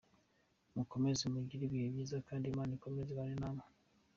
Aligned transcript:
Mukomeze 0.75 1.23
mugire 1.33 1.63
ibihe 1.65 1.87
byiza 1.93 2.17
kandi 2.27 2.45
Imana 2.51 2.71
ikomeze 2.77 3.09
ibane 3.11 3.35
namwe. 3.41 3.65